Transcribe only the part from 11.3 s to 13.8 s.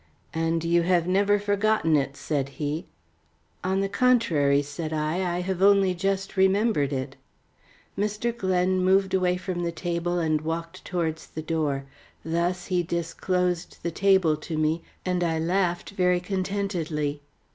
door. Thus he disclosed